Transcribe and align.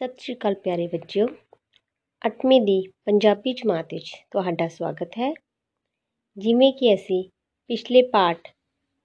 ਸਤਿ 0.00 0.14
ਸ਼੍ਰੀ 0.18 0.34
ਅਕਾਲ 0.34 0.54
ਪਿਆਰੇ 0.54 0.86
ਬੱਚਿਓ। 0.86 1.26
ਅੱਠਵੀਂ 2.22 2.60
ਦੀ 2.60 2.80
ਪੰਜਾਬੀ 3.04 3.52
ਜਮਾਤ 3.52 3.92
ਵਿੱਚ 3.94 4.12
ਤੁਹਾਡਾ 4.30 4.68
ਸਵਾਗਤ 4.68 5.18
ਹੈ। 5.18 5.32
ਜਿਵੇਂ 6.36 6.72
ਕਿ 6.72 6.94
ਅਸੀਂ 6.94 7.22
ਪਿਛਲੇ 7.70 8.02
ਪਾਠ 8.02 8.48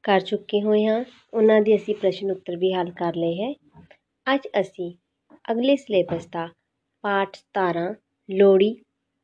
ਕਰ 0.04 0.20
ਚੁੱਕੇ 0.20 0.62
ਹੋਏ 0.62 0.86
ਹਾਂ, 0.86 1.04
ਉਹਨਾਂ 1.34 1.62
ਦੇ 1.62 1.76
ਅਸੀਂ 1.76 1.96
ਪ੍ਰਸ਼ਨ 1.96 2.32
ਉੱਤਰ 2.32 2.56
ਵੀ 2.56 2.74
ਹੱਲ 2.74 2.92
ਕਰ 2.92 3.16
ਲਏ 3.16 3.34
ਹੈ। 3.42 3.52
ਅੱਜ 4.28 4.48
ਅਸੀਂ 4.60 4.92
ਅਗਲੇ 5.52 5.76
ਸਿਲੇਬਸ 5.76 6.28
ਦਾ 6.28 6.48
ਪਾਠ 7.04 7.36
17 7.36 7.96
ਲੋੜੀ 8.30 8.76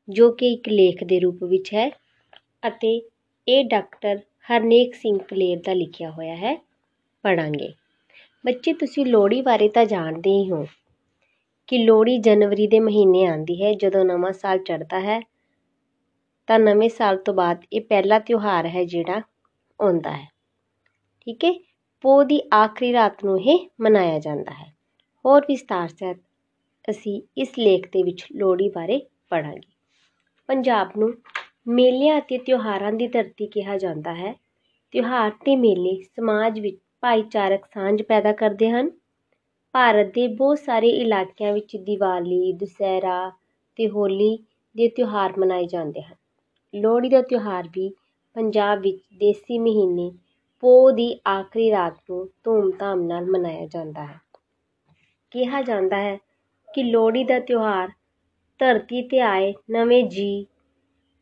ਜੋ 0.09 0.31
ਕਿ 0.31 0.53
ਇੱਕ 0.53 0.69
ਲੇਖ 0.69 1.03
ਦੇ 1.03 1.19
ਰੂਪ 1.19 1.43
ਵਿੱਚ 1.43 1.73
ਹੈ, 1.73 1.89
ਅਤੇ 2.67 2.95
ਇਹ 3.47 3.63
ਡਾਕਟਰ 3.65 4.19
ਹਰਨੇਕ 4.49 4.95
ਸਿੰਘ 4.95 5.17
ਕਲੇਰ 5.19 5.61
ਦਾ 5.65 5.73
ਲਿਖਿਆ 5.73 6.11
ਹੋਇਆ 6.11 6.35
ਹੈ। 6.35 6.55
ਪੜਾਂਗੇ 7.23 7.73
ਬੱਚੇ, 8.45 8.73
ਤੁਸੀਂ 8.73 9.05
ਲੋੜੀ 9.05 9.41
ਬਾਰੇ 9.41 9.69
ਤਾਂ 9.69 9.85
ਜਾਣਦੇ 9.85 10.29
ਹੀ 10.29 10.51
ਹੋ। 10.51 10.65
ਕਿ 11.71 11.77
ਲੋਹੜੀ 11.77 12.17
ਜਨਵਰੀ 12.17 12.67
ਦੇ 12.67 12.79
ਮਹੀਨੇ 12.79 13.25
ਆਉਂਦੀ 13.25 13.64
ਹੈ, 13.64 13.73
ਜਦੋਂ 13.73 14.05
ਨਵਾਂ 14.05 14.32
ਸਾਲ 14.33 14.59
ਚੜ੍ਹਦਾ 14.59 15.00
ਹੈ, 15.00 15.21
ਤਾਂ 16.47 16.59
ਨਵੇਂ 16.59 16.89
ਸਾਲ 16.89 17.18
ਤੋਂ 17.18 17.33
ਬਾਅਦ 17.33 17.61
ਇਹ 17.73 17.82
ਪਹਿਲਾ 17.82 18.19
ਤਿਉਹਾਰ 18.19 18.65
ਹੈ 18.65 18.83
ਜਿਹੜਾ 18.83 19.21
ਆਉਂਦਾ 19.79 20.11
ਹੈ। 20.11 20.27
ਠੀਕ 21.21 21.46
ਹੈ? 21.46 21.51
ਪੋਹ 22.01 22.23
ਦੀ 22.23 22.41
ਆਖਰੀ 22.54 22.93
ਰਾਤ 22.93 23.25
ਨੂੰ 23.25 23.39
ਇਹ 23.41 23.68
ਮਨਾਇਆ 23.82 24.19
ਜਾਂਦਾ 24.19 24.51
ਹੈ। 24.51 24.73
ਹੋਰ 25.25 25.46
ਵਿਸਤਾਰ 25.47 25.87
ਸਹਿਤ 25.87 26.18
ਅਸੀਂ 26.89 27.21
ਇਸ 27.37 27.60
ਲੇਖ 27.60 27.88
ਦੇ 27.88 28.04
ਵਿੱਚ 28.04 28.25
ਲੋਹੜੀ 28.32 28.69
ਬਾਰੇ 28.69 29.01
ਪੜਾਂਗੇ 29.29 29.71
ਪੰਜਾਬ 30.47 30.89
ਨੂੰ 30.97 31.13
ਮੇਲਿਆਂ 31.68 32.19
ਅਤੇ 32.19 32.38
ਤਿਉਹਾਰਾਂ 32.38 32.91
ਦੀ 32.91 33.08
ਧਰਤੀ 33.08 33.47
ਕਿਹਾ 33.47 33.77
ਜਾਂਦਾ 33.77 34.13
ਹੈ। 34.13 34.33
ਤਿਉਹਾਰ 34.91 35.31
ਤੇ 35.31 35.55
ਮੇਲੇ 35.55 36.02
ਸਮਾਜ 36.03 36.59
ਵਿੱਚ 36.59 36.80
ਭਾਈਚਾਰਕ 37.02 37.66
ਸਾਂਝ 37.66 38.02
ਪੈਦਾ 38.02 38.31
ਕਰਦੇ 38.31 38.69
ਹਨ। 38.69 38.91
ਭਾਰਤ 39.75 40.08
ਦੇ 40.14 40.28
ਬਹੁਤ 40.28 40.59
ਸਾਰੇ 40.59 40.88
ਇਲਾਕਿਆਂ 40.89 41.53
ਵਿੱਚ 41.53 41.75
ਦੀਵਾਲੀ, 41.78 42.52
ਦੁਸਹਿਰਾ 42.53 43.30
ਅਤੇ 43.30 43.88
ਹੋਲੀ 43.89 44.38
ਦੇ 44.75 44.88
ਤਿਉਹਾਰ 44.88 45.33
ਮਨਾਏ 45.39 45.66
ਜਾਂਦੇ 45.66 46.02
ਹਨ। 46.02 46.16
ਲੋਹੜੀ 46.73 47.09
ਦਾ 47.09 47.22
ਤਿਉਹਾਰ 47.22 47.67
ਵੀ 47.67 47.89
ਪੰਜਾਬ 48.36 48.81
ਵਿੱਚ 48.81 49.02
ਦੇਸੀ 49.17 49.59
ਮਹੀਨੇ 49.59 50.11
ਪੋਹ 50.63 50.91
ਦੀ 50.91 51.19
ਆਖਰੀ 51.28 51.69
ਰਾਤ 51.72 51.97
ਨੂੰ 52.09 52.28
ਧੂਮਧਾਮ 52.44 53.02
ਨਾਲ 53.02 53.25
ਮਨਾਇਆ 53.25 53.66
ਜਾਂਦਾ 53.66 54.05
ਹੈ। 54.05 54.19
ਕਿਹਾ 55.31 55.61
ਜਾਂਦਾ 55.61 55.97
ਹੈ 55.97 56.17
ਕਿ 56.69 56.83
ਲੋਹੜੀ 56.83 57.23
ਦਾ 57.23 57.39
ਤਿਉਹਾਰ 57.39 57.89
ਧਰਤੀ 58.59 59.02
'ਤੇ 59.02 59.19
ਆਏ 59.19 59.53
ਨਵੇਂ 59.72 60.03
ਜੀ 60.03 60.45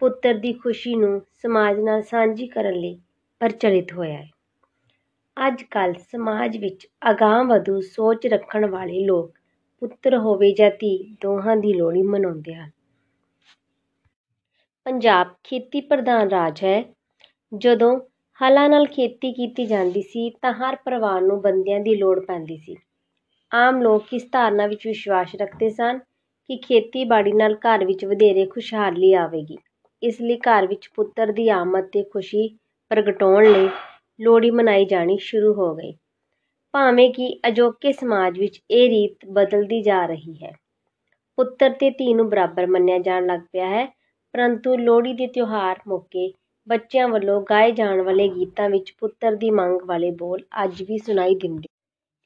ਪੁੱਤਰ 0.01 0.33
ਦੀ 0.33 0.53
ਖੁਸ਼ੀ 0.53 0.95
ਨੂੰ 0.95 1.21
ਸਮਾਜ 1.41 1.79
ਨਾਲ 1.79 2.01
ਸਾਂਝੀ 2.01 2.47
ਕਰਨ 2.47 2.73
ਲਈ 2.73 2.97
ਪ੍ਰਚਲਿਤ 3.41 3.93
ਹੋਇਆ 3.93 4.17
ਹੈ। 4.17 4.29
ਅੱਜ 5.47 5.63
ਕੱਲ੍ਹ 5.63 5.95
ਸਮਾਜ 6.11 6.57
ਵਿੱਚ 6.57 6.87
ਅਗਾਂਹ-ਵਧੂ 7.11 7.81
ਸੋਚ 7.81 8.27
ਰੱਖਣ 8.27 8.65
ਵਾਲੇ 8.65 9.05
ਲੋਕ 9.05 9.31
ਪੁੱਤਰ 9.81 10.17
ਹੋਵੇ 10.17 10.51
ਜਾਂ 10.51 10.71
ਧੀ, 10.71 11.15
ਦੋਹਾਂ 11.21 11.57
ਦੀ 11.57 11.73
ਲੋਹੜੀ 11.73 12.01
ਮਨਾਉਂਦੇ 12.01 12.55
ਹਨ। 12.55 12.69
ਪੰਜਾਬ 14.85 15.27
ਖੇਤੀ 15.43 15.81
ਪ੍ਰਧਾਨ 15.81 16.29
ਰਾਜ 16.29 16.63
ਹੈ। 16.63 16.83
ਜਦੋਂ 17.57 17.99
ਹਲਾਂ 18.41 18.69
ਨਾਲ 18.69 18.85
ਖੇਤੀ 18.85 19.33
ਕੀਤੀ 19.33 19.65
ਜਾਂਦੀ 19.65 20.01
ਸੀ, 20.01 20.29
ਤਾਂ 20.29 20.53
ਹਰ 20.53 20.75
ਪਰਿਵਾਰ 20.75 21.21
ਨੂੰ 21.21 21.41
ਬੰਦਿਆਂ 21.41 21.79
ਦੀ 21.79 21.95
ਲੋੜ 21.95 22.25
ਪੈਂਦੀ 22.25 22.57
ਸੀ। 22.57 22.75
ਆਮ 23.53 23.81
ਲੋਕ 23.81 24.13
ਇਸ 24.13 24.27
ਧਾਰਨਾ 24.31 24.67
ਵਿੱਚ 24.67 24.87
ਵਿਸ਼ਵਾਸ 24.87 25.35
ਰੱਖਦੇ 25.35 25.69
ਸਨ 25.69 25.99
ਕਿ 26.49 26.57
ਖੇਤੀਬਾੜੀ 26.57 27.31
ਨਾਲ 27.31 27.55
ਘਰ 27.55 27.85
ਵਿੱਚ 27.85 28.05
ਵਧੇਰੇ 28.05 28.45
ਖੁਸ਼ਹਾਲੀ 28.45 29.13
ਆਵੇਗੀ। 29.13 29.57
ਇਸ 30.03 30.21
ਲਈ 30.21 30.37
ਘਰ 30.37 30.67
ਵਿੱਚ 30.67 30.89
ਪੁੱਤਰ 30.95 31.31
ਦੀ 31.31 31.49
ਆਮਦ 31.49 31.83
'ਤੇ 31.83 32.03
ਖੁਸ਼ੀ 32.03 32.57
ਪ੍ਰਗਟਾਉਣ 32.89 33.51
ਲਈ 33.51 33.69
ਲੋਹੜੀ 34.21 34.51
ਮਨਾਈ 34.51 34.85
ਜਾਣੀ 34.85 35.17
ਸ਼ੁਰੂ 35.17 35.53
ਹੋ 35.53 35.75
ਗਈ। 35.75 35.93
ਭਾਵੇਂ 36.71 37.13
ਕਿ 37.13 37.39
ਅਜੋਕੇ 37.47 37.91
ਸਮਾਜ 37.91 38.39
ਵਿੱਚ 38.39 38.61
ਇਹ 38.71 38.89
ਰੀਤ 38.89 39.25
ਬਦਲਦੀ 39.29 39.81
ਜਾ 39.81 40.05
ਰਹੀ 40.05 40.33
ਹੈ। 40.43 40.51
ਪੁੱਤਰ 41.37 41.69
ਤੇ 41.69 41.89
ਧੀ 41.89 42.13
ਨੂੰ 42.13 42.29
ਬਰਾਬਰ 42.29 42.67
ਮੰਨਿਆ 42.67 42.97
ਜਾਣ 42.97 43.25
ਲੱਗ 43.25 43.39
ਪਿਆ 43.51 43.69
ਹੈ, 43.69 43.85
ਪਰੰਤੂ 44.33 44.77
ਲੋਹੜੀ 44.77 45.13
ਦੇ 45.13 45.27
ਤਿਉਹਾਰ 45.27 45.79
ਮੌਕੇ 45.87 46.33
ਬੱਚਿਆਂ 46.67 47.07
ਵੱਲੋਂ 47.07 47.41
ਗਾਏ 47.41 47.71
ਜਾਣ 47.71 48.01
ਵਾਲੇ 48.01 48.27
ਗੀਤਾਂ 48.29 48.69
ਵਿੱਚ 48.69 48.93
ਪੁੱਤਰ 48.99 49.35
ਦੀ 49.35 49.49
ਮੰਗ 49.49 49.81
ਵਾਲੇ 49.85 50.11
ਬੋਲ 50.11 50.43
ਅੱਜ 50.63 50.83
ਵੀ 50.83 50.97
ਸੁਣਾਈ 50.97 51.35
ਦਿੰਦੇ। 51.35 51.67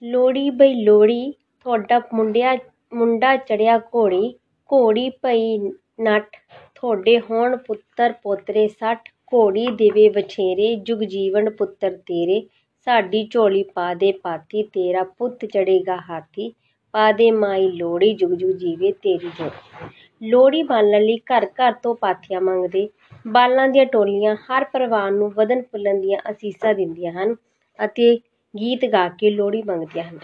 ਲੋਹੜੀ 0.04 0.50
ਬਈ 0.50 0.74
ਲੋਹੜੀ, 0.74 1.32
ਤੁਹਾਡਾ 1.32 2.02
ਮੁੰਡਿਆ, 2.14 2.58
ਮੁੰਡਾ 2.94 3.36
ਚੜਿਆ 3.36 3.78
ਘੋੜੀ 3.78 4.34
ਘੋੜੀ 4.70 5.10
ਪਈ 5.10 5.58
ਨੱਠ, 6.02 6.38
ਤੁਹਾਡੇ 6.76 7.20
ਹੋਣ 7.20 7.58
ਪੁੱਤਰ 7.58 8.14
ਪੋਤਰੇ 8.24 8.68
ਸੱਠ 8.68 9.10
ਘੋੜੀ 9.34 9.66
ਦੇਵੇ 9.68 10.08
ਵਛੇਰੇ, 10.10 10.74
ਜੁਗ 10.78 11.00
ਜੀਵਨ 11.06 11.50
ਪੁੱਤਰ 11.50 11.96
ਤੇਰੇ। 11.98 12.42
ਸਾਡੀ 12.88 13.24
ਝੋਲੀ 13.32 13.64
ਪਾ 13.76 13.94
ਦੇ 13.94 14.12
ਪਾਥੀ 14.24 14.64
ਤੇਰਾ 14.64 15.04
ਪੁੱਤ 15.18 15.46
ਚੜੇਗਾ 15.46 15.96
ਹਾਥੀ। 16.10 16.52
ਪਾ 16.94 17.12
ਦੇ 17.12 17.30
ਮਾਈ 17.32 17.68
ਲੋਹੜੀ, 17.70 18.14
ਜੁਗ 18.14 18.32
ਜੁਗ 18.32 18.52
ਜੀਵੇ 18.58 18.92
ਤੇਰੀ 19.02 19.30
ਜੋੜੀ 19.40 19.90
ਲੋਹੜੀ 20.22 20.62
ਬਾਲਣ 20.64 21.02
ਲਈ 21.02 21.18
ਘਰ 21.30 21.46
ਘਰ 21.54 21.72
ਤੋਂ 21.84 21.96
ਪਾਥੀਆਂ 21.96 22.42
ਮੰਗਦੇ। 22.42 22.88
ਬਾਲਾਂ 23.28 23.68
ਦੀਆਂ 23.70 23.86
ਟੋਲੀਆਂ, 23.86 24.36
ਹਰ 24.36 24.64
ਪਰਿਵਾਰ 24.74 25.12
ਨੂੰ 25.12 25.32
ਵਧਣ 25.32 25.62
ਫੁੱਲਣ 25.62 26.00
ਦੀਆਂ 26.02 26.20
ਅਸੀਸਾਂ 26.32 26.74
ਦਿੰਦੀਆਂ 26.74 27.12
ਹਨ 27.14 27.36
ਅਤੇ 27.80 28.16
ਗੀਤ 28.54 28.86
ਗਾ 28.86 29.08
ਕੇ 29.10 29.30
ਲੋਹੜੀ 29.30 29.62
ਮੰਗਦੀਆਂ 29.64 30.04
ਹਨ। 30.04 30.20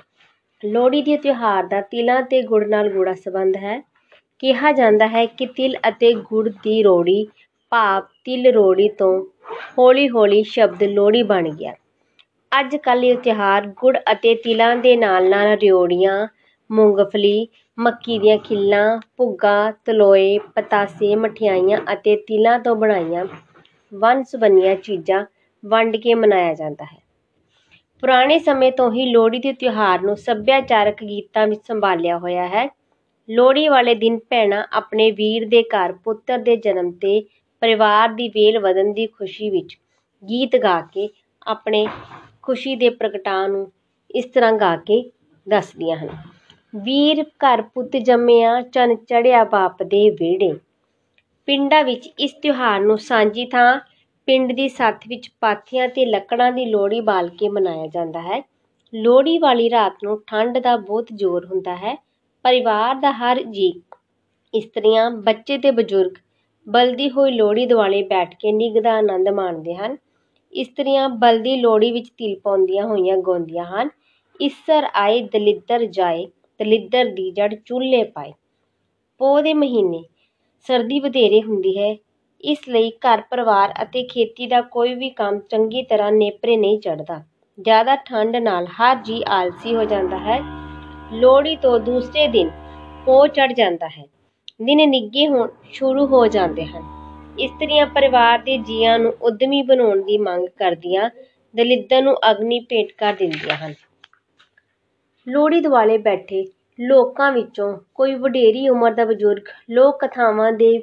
ਲੋਹੜੀ 0.64 1.02
ਦੇ 1.02 1.18
ਤਿਉਹਾਰ 1.18 1.68
ਦਾ 1.68 1.82
ਤਿਲਾਂ 1.82 2.22
ਤੇ 2.24 2.42
ਗੁੜ 2.44 2.64
ਨਾਲ 2.68 2.90
ਗੂੜਾ 2.90 3.14
ਸੰਬੰਧ 3.16 3.56
ਹੈ। 3.58 3.80
ਕਿਹਾ 4.40 4.72
ਜਾਂਦਾ 4.72 5.08
ਹੈ 5.08 5.26
ਕਿ 5.28 5.46
ਤਿਲ 5.48 5.76
ਅਤੇ 5.90 6.14
ਗੁੜ 6.24 6.48
ਦੀ 6.64 6.82
ਰੋੜੀ 6.84 7.26
ਭਾਵ 7.72 8.04
ਤਿਲ 8.26 8.52
ਰੋੜੀ 8.54 8.88
ਤੋਂ 8.90 9.12
ਹੌਲੀ 9.78 10.08
ਹੌਲੀ 10.10 10.42
ਸ਼ਬਦ 10.44 10.84
ਲੋਹੜੀ 10.84 11.24
ਬਣ 11.24 11.50
ਗਿਆ। 11.50 11.74
ਅੱਜ 12.52 12.76
ਕੱਲ੍ਹ 12.76 13.06
ਇਹ 13.06 13.18
ਤਿਉਹਾਰ 13.18 13.68
ਗੁੜ 13.78 13.98
ਅਤੇ 14.12 14.34
ਤਿਲਾਂ 14.36 14.76
ਦੇ 14.76 14.96
ਨਾਲ 14.96 15.30
ਨਾਲ 15.30 15.56
ਰਿਓੜੀਆਂ, 15.58 16.28
ਮੂੰਗਫਲੀ, 16.70 17.48
ਮੱਕੀ 17.78 18.18
ਦੀਆਂ 18.20 18.38
ਖਿੱਲਾਂ, 18.38 19.00
ਭੁੱਗਾ, 19.18 19.72
ਤਲੋਏ, 19.86 20.38
ਪਤਾਸੇ, 20.56 21.16
ਮਠਿਆਈਆਂ 21.16 21.78
ਅਤੇ 21.94 22.16
ਤਿਲਾਂ 22.28 22.60
ਤੋਂ 22.60 22.76
ਬਣਾਈਆਂ 22.76 23.26
ਵੰਨ 23.92 24.24
ਸੁਵੰਨੀਆਂ 24.24 24.76
ਚੀਜ਼ਾਂ 24.76 25.26
ਵੰਡ 25.64 25.96
ਕੇ 25.98 26.14
ਮਨਾਇਆ 26.14 26.54
ਜਾਂਦਾ 26.54 26.86
ਹੈ। 26.86 26.98
ਪੁਰਾਣੇ 28.04 28.38
ਸਮੇਂ 28.40 28.72
ਤੋਂ 28.72 28.92
ਹੀ 28.92 29.06
ਲੋਹੜੀ 29.06 29.40
ਦੇ 29.40 29.54
ਤਿਉਹਾਰ 29.54 30.02
ਨੂੰ 30.02 30.16
ਸੱਭਿਆਚਾਰਕ 30.18 31.04
ਗੀਤਾਂ 31.04 31.48
ਵਿੱਚ 31.48 31.62
ਸੰਭਾਲਿਆ 31.68 32.18
ਹੋਇਆ 32.18 32.48
ਹੈ। 32.48 32.68
ਲੋਹੜੀ 33.30 33.68
ਵਾਲੇ 33.68 33.96
ਦਿਨ 33.96 34.18
ਭੈਣਾਂ 34.30 34.64
ਆਪਣੇ 34.74 35.10
ਵੀਰ 35.12 35.48
ਦੇ 35.48 35.62
ਘਰ 35.64 35.94
ਪੁੱਤਰ 36.04 36.38
ਦੇ 36.38 36.56
ਜਨਮ 36.56 36.92
'ਤੇ 36.92 37.22
ਪਰਿਵਾਰ 37.62 38.10
ਦੀ 38.10 38.28
ਵੇਲ 38.30 38.60
ਵਧਣ 38.60 38.94
ਦੀ 38.94 39.06
ਖੁਸ਼ੀ 39.08 39.50
ਵਿੱਚ 39.50 39.78
ਗੀਤ 40.24 40.56
ਗਾ 40.56 40.82
ਕੇ 40.82 41.10
ਆਪਣੇ 41.48 41.88
ਖੁਸ਼ੀ 42.42 42.76
ਦੇ 42.76 42.90
ਪ੍ਰਗਟਾਅ 42.90 43.48
ਨੂੰ 43.48 43.72
ਇਸ 44.16 44.26
ਤਰ੍ਹਾਂ 44.26 44.54
ਗਾ 44.54 44.76
ਕੇ 44.76 45.04
ਦੱਸਦੀਆਂ 45.48 45.98
ਹਨ। 45.98 46.10
ਵੀਰ 46.76 47.24
ਘਰ 47.24 47.62
ਪੁੱਤ 47.62 47.98
ਜੰਮਿਆ, 47.98 48.62
ਚੰਨ 48.62 48.96
ਚੜਿਆ 48.96 49.44
ਬਾਪ 49.44 49.84
ਦੇ 49.84 50.10
ਵਿਹੜੇ। 50.10 50.54
ਪਿੰਡਾਂ 51.48 51.84
ਵਿੱਚ 51.84 52.08
ਇਸ 52.20 52.34
ਤਿਉਹਾਰ 52.34 52.80
ਨੂੰ 52.80 52.98
ਸਾਂਝੀ 52.98 53.46
ਥਾਂ, 53.46 53.80
ਪਿੰਡ 54.28 54.52
ਦੀ 54.52 54.68
ਸੱਥ 54.70 55.08
ਵਿੱਚ 55.08 55.30
ਪਾਥੀਆਂ 55.40 55.88
ਤੇ 55.88 56.06
ਲੱਕੜਾਂ 56.06 56.52
ਦੀ 56.52 56.66
ਲੋਹੜੀ 56.66 57.00
ਬਾਲ 57.02 57.30
ਕੇ 57.30 57.50
ਮਨਾਇਆ 57.50 57.88
ਜਾਂਦਾ 57.88 58.22
ਹੈ। 58.22 58.42
ਲੋਹੜੀ 58.94 59.38
ਵਾਲੀ 59.38 59.70
ਰਾਤ 59.70 59.94
ਨੂੰ 60.04 60.22
ਠੰਡ 60.28 60.58
ਦਾ 60.58 60.76
ਬਹੁਤ 60.78 61.08
ਜ਼ੋਰ 61.16 61.46
ਹੁੰਦਾ 61.46 61.76
ਹੈ। 61.76 61.96
ਪਰਿਵਾਰ 62.44 62.96
ਦਾ 62.96 63.12
ਹਰ 63.12 63.44
ਜੀਅ 63.44 63.96
ਇਸਤਰੀਆਂ 64.54 65.10
ਬੱਚੇ 65.12 65.58
ਤੇ 65.58 65.72
ਬਜ਼ੁਰਗ 65.72 66.14
ਬਲਦੀ 66.68 67.10
ਹੋਈ 67.10 67.32
ਲੋਹੜੀ 67.32 67.66
ਦੁਆਲੇ 67.66 68.02
ਬੈਠ 68.04 68.36
ਕੇ 68.40 68.52
ਨਿੱਘ 68.52 68.82
ਦਾ 68.82 68.94
ਆਨੰਦ 68.94 69.30
ਮਾਣਦੇ 69.30 69.76
ਹਨ। 69.76 69.98
ਇਸਤਰੀਆਂ 70.54 71.08
ਬਲਦੀ 71.10 71.56
ਲੋਹੜੀ 71.56 71.92
ਵਿੱਚ 71.92 72.10
ਤਿਲ 72.10 72.40
ਪਾਉਂਦੀਆਂ 72.40 72.86
ਹੋਈਆਂ 72.88 73.18
ਗਾਉਂਦੀਆਂ 73.18 73.66
ਹਨ। 73.66 73.90
ਇਸਰ 74.40 74.88
ਆਏ 74.96 75.22
ਦਲਿੱਦਰ 75.22 75.86
ਜਾਏ, 75.86 76.26
ਦਲਿੱਦਰ 76.60 77.06
ਦੀ 77.06 77.32
ਜੜ 77.32 77.54
ਚੁੱਲ੍ਹੇ 77.66 78.04
ਪਾਏ। 78.04 78.34
ਪੋਹ 79.20 79.42
ਦੇ 79.42 79.54
ਮਹੀਨੇ, 79.54 80.04
ਸਰਦੀ 80.68 81.00
ਵਧੇਰੇ 81.00 81.42
ਹੁੰਦੀ 81.42 81.78
ਹੈ। 81.78 81.96
ਇਸ 82.44 82.60
ਲਈ 82.70 82.92
ਘਰ 83.06 83.22
ਪਰਿਵਾਰ 83.22 83.74
ਅਤੇ 83.84 84.04
ਖੇਤੀ 84.04 84.48
ਦਾ 84.48 84.62
ਕੋਈ 84.62 84.94
ਵੀ 84.94 85.10
ਕੰਮ 85.10 85.40
ਚੰਗੀ 85.40 85.84
ਤਰ੍ਹਾਂ 85.84 86.12
ਨੇਪਰੇ 86.12 86.58
ਨਹੀਂ 86.58 86.80
ਚੜ੍ਹਦਾ। 86.80 87.24
ਜ਼ਿਆਦਾ 87.58 87.96
ਠੰਡ 87.96 88.36
ਨਾਲ 88.36 88.68
ਹਰ 88.68 88.96
ਜੀਅ 88.96 89.24
ਆਲਸੀ 89.28 89.76
ਹੋ 89.76 89.84
ਜਾਂਦਾ 89.84 90.18
ਹੈ। 90.18 90.40
ਲੋਹੜੀ 91.14 91.56
ਤੋਂ 91.56 91.80
ਦੂਸਰੇ 91.80 92.28
ਦਿਨ 92.28 92.50
ਪੋਹ 93.06 93.28
ਚੜ੍ਹ 93.28 93.54
ਜਾਂਦਾ 93.54 93.88
ਹੈ। 93.88 94.06
ਦਿਨ 94.60 94.90
ਨਿੱਘੇ 94.90 95.28
ਹੋਣ 95.28 95.50
ਸ਼ੁਰੂ 95.72 96.06
ਹੋ 96.06 96.26
ਜਾਂਦੇ 96.28 96.66
ਹਨ। 96.66 96.84
ਇਸਤਰੀਆਂ 97.40 97.86
ਪਰਿਵਾਰ 97.86 98.40
ਦੇ 98.40 98.58
ਜੀਆਂ 98.58 98.98
ਨੂੰ 99.00 99.14
ਉਦਮੀ 99.22 99.62
ਬਣਾਉਣ 99.62 100.02
ਦੀ 100.02 100.18
ਮੰਗ 100.18 100.48
ਕਰਦੀਆਂ 100.58 101.10
ਦਲਿੱਦਰ 101.56 102.02
ਨੂੰ 102.02 102.16
ਅਗਨੀ 102.32 102.60
ਭੇਟ 102.60 102.92
ਕਰ 102.98 103.14
ਦਿੰਦੀਆਂ 103.14 103.56
ਹਨ। 103.56 103.74
ਲੋਹੜੀ 105.28 105.62
ਦੁਆਲੇ 105.62 105.98
ਬੈਠੇ 105.98 106.46
ਲੋਕਾਂ 106.80 107.32
ਵਿੱਚੋਂ 107.32 107.78
ਕੋਈ 107.96 108.14
ਵਡੇਰੀ 108.16 108.68
ਉਮਰ 108.70 108.94
ਦਾ 108.94 109.06
ਬਜ਼ੁਰਗ 109.06 109.48
ਲੋਕ 109.70 110.06
ਕਥਾਵਾਂ 110.06 110.52
ਦੇ 110.52 110.78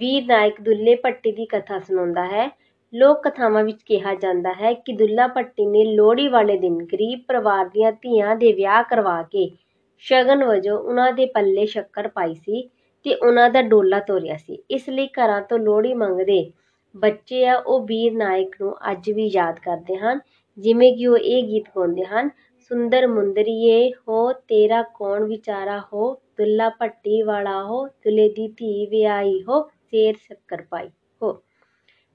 ਵੀਰ 0.00 0.24
ਨਾਇਕ 0.24 0.60
ਦੁੱਲੇ 0.60 0.94
ਭੱਟੀ 0.94 1.32
ਦੀ 1.32 1.46
ਕਥਾ 1.46 1.78
ਸੁਣਾਉਂਦਾ 1.78 2.24
ਹੈ। 2.24 2.48
ਲੋਕ 2.92 3.22
ਕਥਾਵਾਂ 3.22 3.64
ਵਿੱਚ 3.64 3.82
ਕਿਹਾ 3.82 4.14
ਜਾਂਦਾ 4.14 4.52
ਹੈ 4.52 4.72
ਕਿ 4.72 4.92
ਦੁੱਲਾ 4.92 5.26
ਭੱਟੀ 5.26 5.66
ਨੇ 5.66 5.84
ਲੋਹੜੀ 5.84 6.28
ਵਾਲੇ 6.28 6.58
ਦਿਨ 6.58 6.78
ਗਰੀਬ 6.84 7.20
ਪਰਿਵਾਰ 7.28 7.68
ਦੀਆਂ 7.68 7.92
ਧੀਆਂ 7.92 8.36
ਦੇ 8.36 8.52
ਵਿਆਹ 8.52 8.82
ਕਰਵਾ 8.82 9.22
ਕੇ 9.22 9.50
ਸ਼ਗਨ 10.04 10.44
ਵਜੋਂ 10.44 10.78
ਉਹਨਾਂ 10.78 11.12
ਦੇ 11.12 11.26
ਪੱਲੇ 11.26 11.66
ਸ਼ੱਕਰ 11.66 12.08
ਪਾਈ 12.08 12.34
ਸੀ। 12.34 12.68
ਤੇ 13.02 13.14
ਉਹਨਾਂ 13.14 13.50
ਦਾ 13.50 13.62
ਡੋਲਾ 13.62 14.00
ਤੋਰਿਆ 14.00 14.36
ਸੀ। 14.36 14.62
ਇਸ 14.70 14.88
ਲਈ 14.88 15.06
ਘਰਾਂ 15.06 15.42
ਤੋਂ 15.42 15.58
ਲੋਹੜੀ 15.58 15.94
ਮੰਗਦੇ 15.94 16.52
ਬੱਚੇ 16.96 17.46
ਆ, 17.46 17.54
ਉਹ 17.54 17.80
ਵੀਰ 17.80 18.12
ਨਾਇਕ 18.12 18.56
ਨੂੰ 18.60 18.74
ਅੱਜ 18.92 19.10
ਵੀ 19.10 19.26
ਯਾਦ 19.26 19.58
ਕਰਦੇ 19.58 19.96
ਹਨ, 19.96 20.20
ਜਿਵੇਂ 20.58 20.96
ਕਿ 20.96 21.06
ਉਹ 21.06 21.16
ਇਹ 21.16 21.42
ਗੀਤ 21.42 21.64
ਗਾਉਂਦੇ 21.76 22.04
ਹਨ, 22.04 22.30
ਸੁੰਦਰ 22.70 23.06
ਮੁੰਦਰੀਏ 23.06 23.90
ਹੋ, 24.08 24.32
ਤੇਰਾ 24.32 24.82
ਕੌਣ 24.82 25.24
ਵਿਚਾਰਾ 25.24 25.82
ਹੋ? 25.92 26.14
ਦੁੱਲਾ 26.14 26.68
ਭੱਟੀ 26.68 27.22
ਵਾਲਾ 27.22 27.62
ਹੋ, 27.62 27.86
ਦੁੱਲੇ 27.86 28.28
ਦੀ 28.28 28.48
ਧੀ 28.48 28.86
ਵਿਆਹੀ 28.86 29.42
ਹੋ, 29.42 29.62
ਸ਼ੇਰ 29.62 30.14
ਸ਼ੱਕਰ 30.16 30.62
ਪਾਈ 30.70 30.88
ਹੋ। 31.22 31.42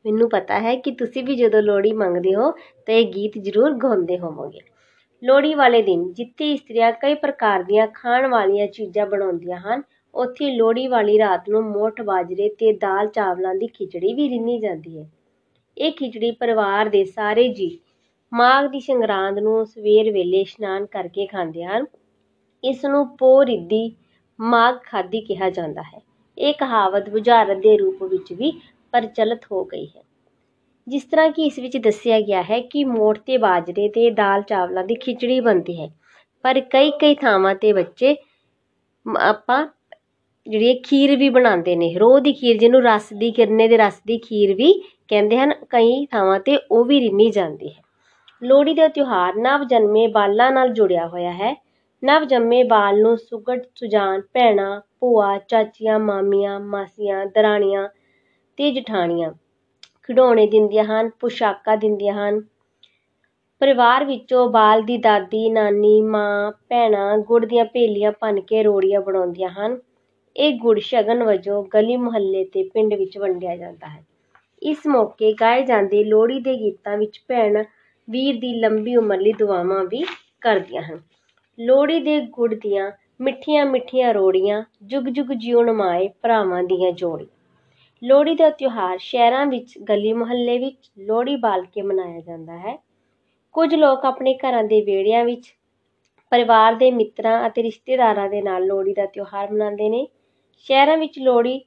ਮੈਨੂੰ 0.05 0.29
ਪਤਾ 0.29 0.59
ਹੈ 0.59 0.75
ਕਿ 0.75 0.91
ਤੁਸੀਂ 0.91 1.23
ਵੀ 1.23 1.35
ਜਦੋਂ 1.35 1.61
ਲੋਹੜੀ 1.61 1.93
ਮੰਗਦੇ 1.93 2.35
ਹੋ, 2.35 2.51
ਤਾਂ 2.51 2.95
ਇਹ 2.95 3.11
ਗੀਤ 3.13 3.31
ਜ਼ਰੂਰ 3.37 3.71
ਗਾਉਂਦੇ 3.71 4.19
ਹੋਵੋਗੇ। 4.19 4.59
ਲੋਹੜੀ 5.23 5.53
ਵਾਲੇ 5.53 5.81
ਦਿਨ 5.81 6.13
ਜਿੱਥੇ 6.13 6.51
ਇਸਤਰੀਆਂ 6.51 6.91
ਕਈ 6.91 7.13
ਪ੍ਰਕਾਰ 7.15 7.63
ਦੀਆਂ 7.63 7.87
ਖਾਣ 7.93 8.27
ਵਾਲੀਆਂ 8.27 8.67
ਚੀਜ਼ਾਂ 8.67 9.05
ਬਣਾਉਂਦੀਆਂ 9.05 9.57
ਹਨ 9.57 9.81
ਉੱਥੇ 10.13 10.51
ਲੋਹੜੀ 10.51 10.87
ਵਾਲੀ 10.87 11.17
ਰਾਤ 11.19 11.49
ਨੂੰ 11.49 11.63
ਮੋਠ 11.63 12.01
ਬਾਜਰੇ 12.01 12.49
ਤੇ 12.49 12.71
ਦਾਲ 12.73 13.07
ਚਾਵਲਾਂ 13.07 13.55
ਦੀ 13.55 13.67
ਖਿਚੜੀ 13.67 14.13
ਵੀ 14.13 14.29
ਰਿੰਨੀ 14.29 14.59
ਜਾਂਦੀ 14.59 14.97
ਹੈ 14.99 15.09
ਇਹ 15.77 15.91
ਖਿਚੜੀ 15.91 16.31
ਪਰਿਵਾਰ 16.31 16.89
ਦੇ 16.89 17.03
ਸਾਰੇ 17.05 17.47
ਜੀ 17.49 17.77
ਮਾਘ 18.31 18.67
ਦੀ 18.67 18.79
ਸੰਗਰਾਂਦ 18.79 19.39
ਨੂੰ 19.39 19.65
ਸਵੇਰ 19.65 20.11
ਵੇਲੇ 20.11 20.41
ਇਸ਼ਨਾਨ 20.41 20.85
ਕਰਕੇ 20.85 21.25
ਖਾਂਦੇ 21.25 21.63
ਹਨ। 21.63 21.85
ਇਸ 22.63 22.85
ਨੂੰ 22.85 23.05
ਪੋ 23.17 23.45
ਰਿੱਧੀ 23.45 23.91
ਮਾਘ 24.39 24.73
ਖਾਧੀ 24.83 25.21
ਕਿਹਾ 25.21 25.49
ਜਾਂਦਾ 25.49 25.81
ਹੈ। 25.81 25.99
ਇਹ 26.37 26.53
ਕਹਾਵਤ 26.53 27.09
ਬੁਝਾਰਤ 27.09 27.57
ਦੇ 27.57 27.77
ਰੂਪ 27.77 28.03
ਵਿੱਚ 28.03 28.33
ਵੀ 28.33 28.51
ਪ੍ਰਚਲਿਤ 28.93 29.45
ਹੋ 29.51 29.63
ਗਈ 29.65 29.85
ਹੈ। 29.87 30.01
ਜਿਸ 30.87 31.03
ਤਰ੍ਹਾਂ 31.03 31.29
ਕਿ 31.29 31.45
ਇਸ 31.45 31.59
ਵਿੱਚ 31.59 31.77
ਦੱਸਿਆ 31.77 32.19
ਗਿਆ 32.21 32.41
ਹੈ 32.43 32.59
ਕਿ 32.61 32.83
ਮੋਠ 32.83 33.19
ਤੇ 33.19 33.37
ਬਾਜਰੇ 33.37 33.87
ਤੇ 33.89 34.09
ਦਾਲ 34.11 34.41
ਚਾਵਲਾਂ 34.41 34.83
ਦੀ 34.83 34.95
ਖਿਚੜੀ 34.95 35.39
ਬਣਦੀ 35.39 35.81
ਹੈ। 35.81 35.89
ਪਰ 36.43 36.59
ਕਈ 36.61 36.91
ਕਈ 36.91 37.15
ਥਾਵਾਂ 37.15 37.55
ਤੇ 37.55 37.73
ਬੱਚੇ 37.73 38.15
ਆਪਾਂ 39.05 39.65
ਜਿਹੜੀ 40.47 40.73
ਖੀਰ 40.73 41.15
ਵੀ 41.15 41.29
ਬਣਾਉਂਦੇ 41.29 41.75
ਨੇ, 41.75 41.95
ਰੋਹ 41.97 42.19
ਦੀ 42.19 42.33
ਖੀਰ, 42.33 42.57
ਜਿਹਨੂੰ 42.57 42.81
ਰਸ 42.81 43.13
ਦੀ 43.13 43.31
ਕਿਰਨੇ 43.31 43.67
ਦੇ 43.67 43.77
ਰਸ 43.77 44.01
ਦੀ 44.07 44.17
ਖੀਰ 44.17 44.55
ਵੀ 44.55 44.73
ਕਹਿੰਦੇ 45.07 45.37
ਹਨ, 45.37 45.53
ਕਈ 45.69 46.05
ਥਾਵਾਂ 46.05 46.39
ਤੇ 46.39 46.57
ਉਹ 46.71 46.85
ਵੀ 46.85 46.99
ਰਿੰਨੀ 46.99 47.29
ਜਾਂਦੀ 47.29 47.69
ਹੈ। 47.69 47.81
ਲੋਹੜੀ 48.43 48.73
ਦਾ 48.73 48.87
ਤਿਉਹਾਰ 48.87 49.33
ਨਵ 49.35 49.63
ਜਨਮੇ 49.63 50.07
ਬਾਲਾਂ 50.07 50.51
ਨਾਲ 50.51 50.69
ਜੁੜਿਆ 50.69 51.07
ਹੋਇਆ 51.07 51.31
ਹੈ। 51.31 51.63
ਨਵ 52.03 52.23
ਜੰਮੇ 52.23 52.63
ਬਾਲ 52.63 53.01
ਨੂੰ 53.01 53.17
ਸੁਗੜ 53.17 53.59
ਸੁਜਾਨ 53.75 54.21
ਭੈਣਾਂ, 54.21 54.81
ਭੂਆ, 54.99 55.37
ਚਾਚੀਆਂ, 55.37 55.99
ਮਾਮੀਆਂ, 55.99 56.59
ਮਾਸੀਆਂ, 56.59 57.25
ਦਰਾਣੀਆਂ 57.25 57.89
ਤੇ 58.57 58.71
ਜਠਾਣੀਆਂ 58.71 59.31
ਖਿਡੌਣੇ 60.03 60.47
ਦਿੰਦੀਆਂ 60.47 60.83
ਹਨ, 60.83 61.09
ਪੁਸ਼ਾਕਾਂ 61.09 61.77
ਦਿੰਦੀਆਂ 61.77 62.13
ਹਨ। 62.13 62.41
ਪਰਿਵਾਰ 63.59 64.05
ਵਿੱਚੋਂ 64.05 64.49
ਬਾਲ 64.49 64.81
ਦੀ 64.81 64.97
ਦਾਦੀ, 64.97 65.49
ਨਾਨੀ, 65.49 66.01
ਮਾਂ, 66.01 66.51
ਭੈਣਾਂ 66.51 67.17
ਗੁੜ 67.17 67.45
ਦੀਆਂ 67.45 67.65
ਭੇਲੀਆਂ 67.65 68.11
ਭੰਨ 68.11 68.41
ਕੇ 68.41 68.63
ਰੋੜੀਆਂ 68.63 69.01
ਬਣਾਉਂਦੀਆਂ 69.01 69.49
ਹਨ। 69.49 69.79
ਇਹ 70.35 70.53
ਗੁੜ 70.59 70.79
ਸ਼ਗਨ 70.79 71.23
ਵਜੋਂ 71.23 71.63
ਗਲੀ 71.73 71.95
ਮੁਹੱਲੇ 71.97 72.43
ਤੇ 72.43 72.63
ਪਿੰਡ 72.63 72.93
ਵਿੱਚ 72.93 73.17
ਵੰਡਿਆ 73.17 73.55
ਜਾਂਦਾ 73.55 73.87
ਹੈ। 73.87 74.03
ਇਸ 74.61 74.87
ਮੌਕੇ 74.87 75.33
ਗਾਏ 75.33 75.61
ਜਾਂਦੇ 75.61 76.03
ਲੋਹੜੀ 76.03 76.39
ਦੇ 76.39 76.55
ਗੀਤਾਂ 76.55 76.97
ਵਿੱਚ 76.97 77.21
ਭੈਣ 77.27 77.63
ਵੀਰ 78.07 78.39
ਦੀ 78.39 78.53
ਲੰਬੀ 78.59 78.95
ਉਮਰ 78.95 79.17
ਲਈ 79.17 79.33
ਦੁਆਵਾਂ 79.33 79.83
ਵੀ 79.83 80.03
ਕਰਦੀਆਂ 80.41 80.81
ਹਨ। 80.81 81.01
ਲੋਹੜੀ 81.59 81.99
ਦੇ 81.99 82.19
ਗੁੜ 82.19 82.53
ਦੀਆਂ 82.53 82.91
ਮਿੱਠੀਆਂ 83.21 83.65
ਮਿੱਠੀਆਂ 83.65 84.13
ਰੋੜੀਆਂ 84.13 84.63
ਜੁਗ 84.83 85.03
ਜੁਗ 85.03 85.25
ਜਿਉਣ 85.25 85.71
ਮਾਏ 85.71 86.07
ਭਰਾਵਾਂ 86.21 86.63
ਦੀਆਂ 86.63 86.91
ਜੋੜੀ 86.91 87.27
ਲੋਹੜੀ 88.01 88.35
ਦਾ 88.35 88.49
ਤਿਉਹਾਰ 88.49 88.97
ਸ਼ਹਿਰਾਂ 88.97 89.45
ਵਿੱਚ, 89.45 89.77
ਗਲੀ 89.79 90.13
ਮੁਹੱਲੇ 90.13 90.57
ਵਿੱਚ 90.57 90.89
ਲੋਹੜੀ 90.99 91.35
ਬਾਲ 91.35 91.65
ਕੇ 91.65 91.81
ਮਨਾਇਆ 91.81 92.19
ਜਾਂਦਾ 92.19 92.57
ਹੈ। 92.57 92.77
ਕੁਝ 93.55 93.73
ਲੋਕ 93.75 94.05
ਆਪਣੇ 94.05 94.37
ਘਰਾਂ 94.37 94.63
ਦੇ 94.63 94.81
ਵਿਹੜਿਆਂ 94.81 95.25
ਵਿੱਚ 95.25 95.53
ਪਰਿਵਾਰ 96.31 96.73
ਦੇ 96.73 96.91
ਮਿੱਤਰਾਂ 96.91 97.47
ਅਤੇ 97.47 97.63
ਰਿਸ਼ਤੇਦਾਰਾਂ 97.63 98.29
ਦੇ 98.29 98.41
ਨਾਲ 98.41 98.65
ਲੋਹੜੀ 98.65 98.93
ਦਾ 98.93 99.05
ਤਿਉਹਾਰ 99.05 99.51
ਮਨਾਉਂਦੇ 99.51 99.89
ਨੇ। 99.89 100.07
ਸ਼ਹਿਰਾਂ 100.69 100.97
ਵਿੱਚ 100.97 101.19
ਲੋਹੜੀ 101.19 101.61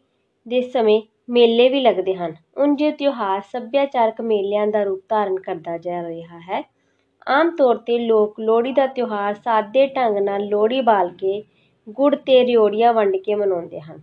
ਦੇ 0.46 0.60
ਸਮੇਂ 0.62 1.00
ਮੇਲੇ 1.30 1.68
ਵੀ 1.68 1.80
ਲੱਗਦੇ 1.80 2.14
ਹਨ। 2.14 2.34
ਉਂਝ 2.56 2.82
ਇਹ 2.82 2.92
ਤਿਉਹਾਰ 2.92 3.40
ਸੱਭਿਆਚਾਰਕ 3.40 4.20
ਮੇਲਿਆਂ 4.20 4.66
ਦਾ 4.66 4.82
ਰੂਪ 4.82 5.02
ਧਾਰਨ 5.08 5.40
ਕਰਦਾ 5.40 5.78
ਜਾ 5.78 6.02
ਰਿਹਾ 6.02 6.38
ਹੈ। 6.40 6.62
ਆਮ 7.28 7.50
ਤੌਰ 7.50 7.76
ਤੇ 7.76 7.98
ਲੋਕ 7.98 8.40
ਲੋਹੜੀ 8.40 8.72
ਦਾ 8.72 8.86
ਤਿਉਹਾਰ 8.86 9.34
ਸਾਦੇ 9.34 9.86
ਢੰਗ 9.86 10.18
ਨਾਲ 10.18 10.44
ਲੋਹੜੀ 10.44 10.80
ਬਾਲ 10.80 11.08
ਕੇ, 11.08 11.42
ਗੁੜ 11.88 12.14
ਤੇ 12.16 12.44
ਰਿਓੜੀਆਂ 12.46 12.92
ਵੰਡ 12.92 13.16
ਕੇ 13.16 13.34
ਮਨਾਉਂਦੇ 13.34 13.80
ਹਨ। 13.80 14.00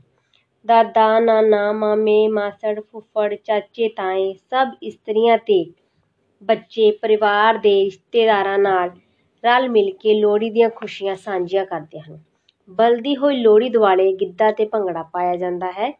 ਦਾਦਾ, 0.65 1.19
ਨਾਨਾ, 1.19 1.71
ਮਾਮੇ, 1.71 2.27
ਮਾਸੜ, 2.27 2.79
ਫੁੱਫੜ, 2.79 3.35
ਚਾਚੇ, 3.35 3.87
ਤਾਏ 3.87 4.33
ਸਭ 4.33 4.67
ਇਸਤਰੀਆਂ 4.83 5.37
ਤੇ 5.37 5.65
ਬੱਚੇ, 6.43 6.91
ਪਰਿਵਾਰ 6.91 7.57
ਦੇ 7.57 7.83
ਰਿਸ਼ਤੇਦਾਰਾਂ 7.85 8.59
ਨਾਲ 8.59 8.89
ਰਲ 9.43 9.69
ਮਿਲ 9.69 9.91
ਕੇ 9.93 10.13
ਲੋਹੜੀ 10.13 10.49
ਦੀਆਂ 10.49 10.69
ਖੁਸ਼ੀਆਂ 10.69 11.15
ਸਾਂਝੀਆਂ 11.15 11.65
ਕਰਦੇ 11.65 11.99
ਹਨ। 11.99 12.19
ਬਲਦੀ 12.69 13.15
ਹੋਈ 13.15 13.35
ਲੋਹੜੀ 13.35 13.69
ਦੁਆਲੇ 13.69 14.11
ਗਿੱਧਾ 14.13 14.51
ਤੇ 14.51 14.65
ਭੰਗੜਾ 14.65 15.03
ਪਾਇਆ 15.03 15.35
ਜਾਂਦਾ 15.35 15.71
ਹੈ। 15.71 15.91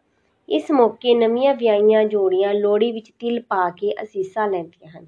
ਇਸ 0.48 0.70
ਮੌਕੇ 0.70 1.14
ਨਵੀਆਂ 1.14 1.54
ਵਿਆਹੀਆਂ 1.54 2.04
ਜੋੜੀਆਂ 2.04 2.54
ਲੋਹੜੀ 2.54 2.90
ਵਿੱਚ 2.92 3.10
ਤਿਲ 3.10 3.40
ਪਾ 3.42 3.68
ਕੇ 3.70 3.92
ਅਸੀਸਾਂ 4.02 4.48
ਲੈਂਦੀਆਂ 4.48 4.90
ਹਨ। 4.90 5.06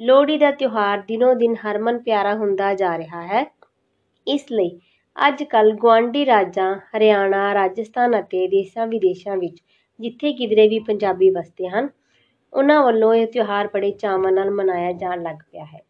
ਲੋਹੜੀ 0.00 0.38
ਦਾ 0.38 0.50
ਤਿਉਹਾਰ 0.50 1.02
ਦਿਨੋ 1.08 1.32
ਦਿਨ 1.34 1.54
ਹਰਮਨ 1.56 1.98
ਪਿਆਰਾ 1.98 2.34
ਹੁੰਦਾ 2.34 2.72
ਜਾ 2.74 2.96
ਰਿਹਾ 2.98 3.22
ਹੈ। 3.22 3.44
ਇਸ 4.26 4.46
ਲਈ 4.52 4.70
ਅੱਜ 5.16 5.42
ਕੱਲ੍ਹ 5.42 5.74
ਗੁਆਂਢੀ 5.74 6.24
ਰਾਜਾਂ, 6.26 6.74
ਹਰਿਆਣਾ, 6.96 7.52
ਰਾਜਸਥਾਨ 7.54 8.18
ਅਤੇ 8.20 8.46
ਦੇਸ਼ਾਂ 8.48 8.86
ਵਿਦੇਸ਼ਾਂ 8.86 9.36
ਵਿੱਚ 9.36 9.62
ਜਿੱਥੇ 10.00 10.32
ਕਿਧਰੇ 10.32 10.68
ਵੀ 10.68 10.78
ਪੰਜਾਬੀ 10.78 11.30
ਵਸਦੇ 11.30 11.68
ਹਨ, 11.68 11.88
ਉਹਨਾਂ 12.52 12.82
ਵੱਲੋਂ 12.84 13.14
ਇਹ 13.14 13.26
ਤਿਉਹਾਰ 13.26 13.68
ਬੜੇ 13.74 13.90
ਚਾਵਾਂ 13.90 14.32
ਨਾਲ 14.32 14.50
ਮਨਾਇਆ 14.50 14.92
ਜਾਣ 14.92 15.22
ਲੱਗ 15.22 15.36
ਪਿਆ 15.52 15.64
ਹੈ। 15.64 15.80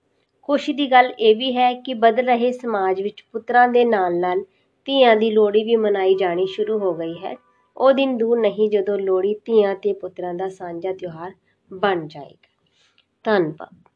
ਖੁਸ਼ੀ 0.43 0.73
ਦੀ 0.73 0.91
ਗੱਲ 0.91 1.13
ਇਹ 1.19 1.37
ਵੀ 1.37 1.57
ਹੈ 1.57 1.73
ਕਿ 1.75 1.95
ਬਦਲ 1.95 2.27
ਰਹੇ 2.27 2.53
ਸਮਾਜ 2.53 3.01
ਵਿੱਚ 3.03 3.25
ਪੁੱਤਰਾਂ 3.33 3.69
ਦੇ 3.69 3.85
ਨਾਲ 3.85 4.19
ਨਾਲ 4.19 4.45
ਧੀਆਂ 4.85 5.17
ਦੀ 5.17 5.31
ਲੋਹੜੀ 5.31 5.65
ਵੀ 5.65 5.77
ਮਨਾਈ 5.77 6.15
ਜਾਣੀ 6.15 6.47
ਸ਼ੁਰੂ 6.47 6.79
ਹੋ 6.79 6.95
ਗਈ 6.95 7.15
ਹੈ। 7.25 7.37
ਉਹ 7.77 7.93
ਦਿਨ 7.93 8.17
ਦੂਰ 8.17 8.39
ਨਹੀਂ 8.39 8.71
ਜਦੋਂ 8.71 8.99
ਲੋਹੜੀ 8.99 9.35
ਧੀਆਂ 9.35 9.75
ਤੇ 9.75 9.93
ਪੁੱਤਰਾਂ 9.93 10.35
ਦਾ 10.35 10.49
ਸਾਂਝਾ 10.49 10.93
ਤਿਉਹਾਰ 10.93 11.33
ਬਣ 11.73 12.09
ਜਾਏਗਾ। 12.09 12.49
ਧੰਨਵਾਦ। 13.25 13.89